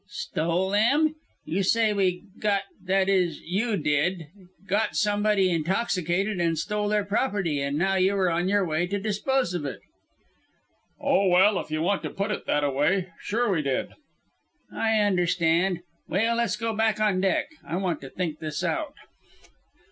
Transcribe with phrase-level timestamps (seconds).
[0.07, 1.13] "Stole them?
[1.45, 4.23] You say we got that is you did
[4.67, 8.99] got somebody intoxicated and stole their property, and now you are on your way to
[8.99, 9.79] dispose of it."
[10.99, 13.11] "Oh, well, if you want to put it thataway.
[13.21, 13.89] Sure we did."
[14.73, 17.49] "I understand Well Let's go back on deck.
[17.63, 18.95] I want to think this out."